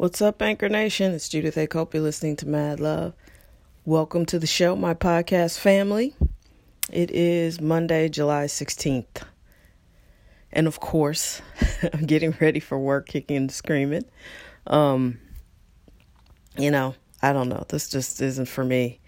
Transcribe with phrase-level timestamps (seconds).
[0.00, 1.12] What's up, Anchor Nation?
[1.12, 1.66] It's Judith A.
[1.66, 1.92] Cope.
[1.92, 3.12] Listening to Mad Love.
[3.84, 6.16] Welcome to the show, my podcast family.
[6.90, 9.24] It is Monday, July 16th.
[10.52, 11.42] And of course,
[11.92, 14.06] I'm getting ready for work, kicking and screaming.
[14.66, 15.18] Um,
[16.56, 17.66] you know, I don't know.
[17.68, 19.00] This just isn't for me.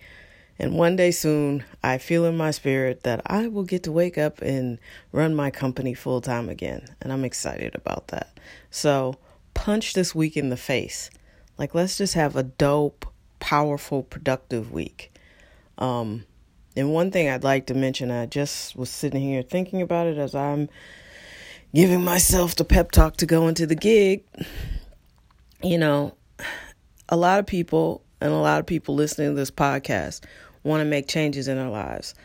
[0.59, 4.19] And one day soon, I feel in my spirit that I will get to wake
[4.19, 4.79] up and
[5.11, 6.85] run my company full time again.
[7.01, 8.39] And I'm excited about that.
[8.71, 9.17] So,
[9.63, 11.09] punch this week in the face.
[11.57, 13.07] Like, let's just have a dope,
[13.39, 15.13] powerful, productive week.
[15.79, 16.25] Um,
[16.75, 20.19] and one thing I'd like to mention, I just was sitting here thinking about it
[20.19, 20.69] as I'm
[21.73, 24.25] giving myself the pep talk to go into the gig.
[25.63, 26.17] You know,
[27.09, 30.25] a lot of people and a lot of people listening to this podcast
[30.65, 32.17] want to make changes in their lives,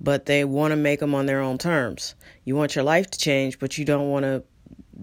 [0.00, 2.14] but they want to make them on their own terms.
[2.46, 4.42] You want your life to change, but you don't want to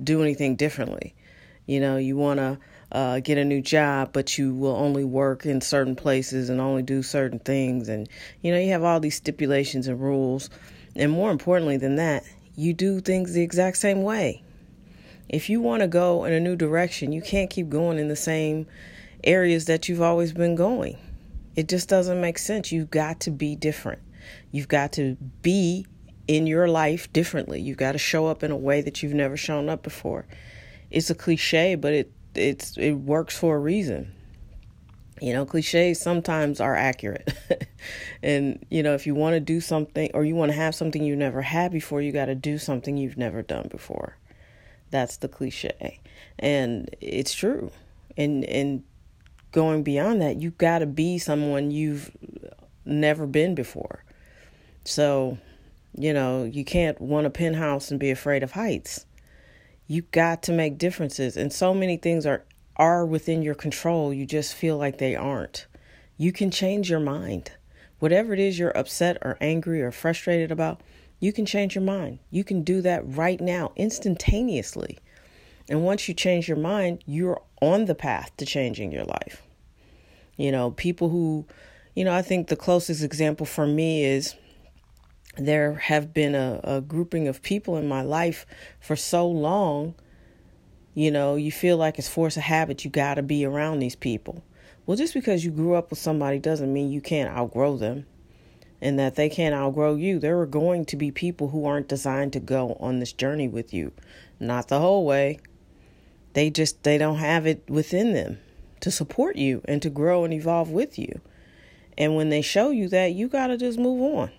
[0.04, 1.14] do anything differently.
[1.66, 2.60] You know, you want to
[2.92, 6.84] uh, get a new job, but you will only work in certain places and only
[6.84, 7.90] do certain things.
[7.90, 8.08] And,
[8.42, 10.50] you know, you have all these stipulations and rules.
[10.96, 12.24] And more importantly than that,
[12.56, 14.44] you do things the exact same way.
[15.30, 18.16] If you want to go in a new direction, you can't keep going in the
[18.16, 18.68] same
[19.24, 20.98] areas that you've always been going.
[21.56, 22.72] It just doesn't make sense.
[22.72, 24.02] You've got to be different.
[24.52, 25.88] You've got to be
[26.28, 27.62] in your life differently.
[27.62, 30.26] You've got to show up in a way that you've never shown up before
[30.94, 34.14] it's a cliche, but it it's it works for a reason.
[35.22, 37.34] You know, cliches sometimes are accurate.
[38.24, 41.02] and, you know, if you want to do something or you want to have something
[41.04, 44.18] you've never had before, you got to do something you've never done before.
[44.92, 46.02] That's the cliche.
[46.40, 47.72] And it's true.
[48.18, 48.84] And and
[49.52, 52.12] going beyond that, you got to be someone you've
[52.86, 54.04] never been before.
[54.84, 55.38] So,
[55.98, 59.06] you know, you can't want a penthouse and be afraid of heights
[59.88, 61.38] you got to make differences.
[61.38, 62.44] And so many things are
[62.76, 64.14] are within your control.
[64.14, 65.68] You just feel like they aren't.
[66.18, 67.52] You can change your mind.
[68.00, 70.82] Whatever it is you're upset or angry or frustrated about
[71.20, 72.20] you can change your mind.
[72.32, 74.98] You can do that right now instantaneously.
[75.70, 79.44] And once you change your mind you're on the path to changing your life.
[80.36, 81.46] You know people who
[81.96, 84.36] you know i think the closest example for me is
[85.36, 88.46] there have been a, a grouping of people in my life
[88.80, 89.96] for so long,
[90.94, 92.86] you know, you feel like it's force of habit.
[92.86, 94.44] You got to be around these people.
[94.86, 98.06] Well, just because you grew up with somebody doesn't mean you can't outgrow them
[98.82, 100.20] and that they can't outgrow you.
[100.20, 103.74] There are going to be people who aren't designed to go on this journey with
[103.74, 103.92] you.
[104.40, 105.40] Not the whole way.
[106.34, 108.40] They just they don't have it within them
[108.82, 111.22] to support you and to grow and evolve with you.
[111.98, 114.32] And when they show you that, you got to just move on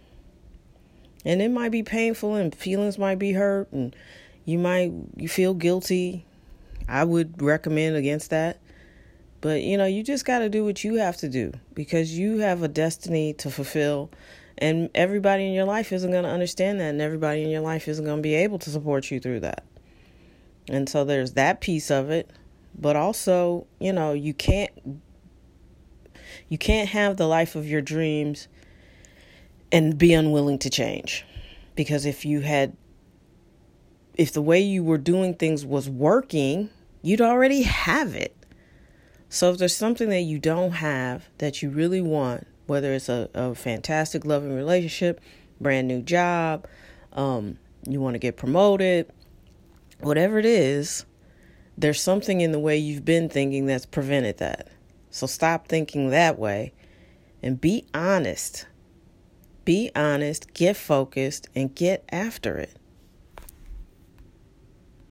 [1.25, 3.95] and it might be painful and feelings might be hurt and
[4.45, 6.27] you might you feel guilty.
[6.89, 8.59] I would recommend against that.
[9.41, 12.39] But you know you just got to do what you have to do because you
[12.39, 14.11] have a destiny to fulfill
[14.57, 17.89] and everybody in your life isn't going to understand that and everybody in your life
[17.89, 19.65] isn't going to be able to support you through that.
[20.69, 22.31] And so there's that piece of it.
[22.79, 24.71] But also you know you can't
[26.49, 28.49] you can't have the life of your dreams
[29.75, 31.27] and be unwilling to change.
[31.75, 32.77] Because if you had,
[34.15, 36.71] if the way you were doing things was working,
[37.03, 38.37] you'd already have it.
[39.29, 43.29] So if there's something that you don't have that you really want, whether it's a,
[43.35, 45.21] a fantastic loving relationship,
[45.61, 46.69] brand new job,
[47.12, 49.11] um, you want to get promoted,
[49.99, 51.05] whatever it is,
[51.77, 54.69] there's something in the way you've been thinking that's prevented that.
[55.11, 56.73] So stop thinking that way
[57.43, 58.67] and be honest
[59.65, 62.77] be honest, get focused, and get after it.